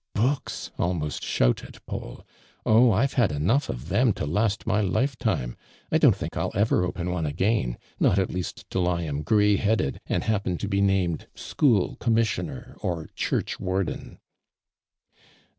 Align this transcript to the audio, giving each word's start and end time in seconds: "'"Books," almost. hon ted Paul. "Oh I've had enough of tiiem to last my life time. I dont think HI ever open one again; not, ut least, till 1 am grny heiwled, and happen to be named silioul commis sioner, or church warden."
"'"Books," 0.15 0.71
almost. 0.79 1.23
hon 1.23 1.53
ted 1.53 1.77
Paul. 1.85 2.25
"Oh 2.65 2.91
I've 2.91 3.13
had 3.13 3.31
enough 3.31 3.69
of 3.69 3.83
tiiem 3.83 4.15
to 4.15 4.25
last 4.25 4.65
my 4.65 4.81
life 4.81 5.15
time. 5.15 5.55
I 5.91 5.99
dont 5.99 6.15
think 6.15 6.33
HI 6.33 6.49
ever 6.55 6.83
open 6.83 7.11
one 7.11 7.27
again; 7.27 7.77
not, 7.99 8.17
ut 8.17 8.31
least, 8.31 8.67
till 8.71 8.85
1 8.85 9.01
am 9.03 9.23
grny 9.23 9.59
heiwled, 9.59 9.99
and 10.07 10.23
happen 10.23 10.57
to 10.57 10.67
be 10.67 10.81
named 10.81 11.27
silioul 11.35 11.99
commis 11.99 12.25
sioner, 12.35 12.77
or 12.83 13.09
church 13.15 13.59
warden." 13.59 14.17